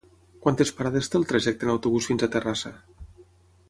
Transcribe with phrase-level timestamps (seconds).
[0.45, 2.77] Quantes parades té el trajecte en autobús fins a Terrassa?